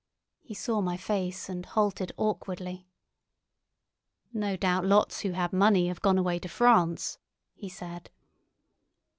."He 0.39 0.55
saw 0.55 0.81
my 0.81 0.97
face, 0.97 1.47
and 1.47 1.63
halted 1.63 2.11
awkwardly. 2.17 2.87
"No 4.33 4.57
doubt 4.57 4.83
lots 4.83 5.19
who 5.19 5.33
had 5.33 5.53
money 5.53 5.89
have 5.89 6.01
gone 6.01 6.17
away 6.17 6.39
to 6.39 6.49
France," 6.49 7.19
he 7.53 7.69
said. 7.69 8.09